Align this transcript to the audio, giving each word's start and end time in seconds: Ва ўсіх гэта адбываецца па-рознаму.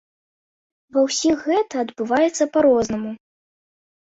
Ва 0.95 1.03
ўсіх 1.09 1.37
гэта 1.49 1.73
адбываецца 1.83 2.43
па-рознаму. 2.57 3.11